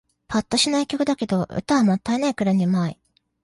[0.27, 3.01] ぱっとしない曲だけど、歌はもったいないくらいに上手い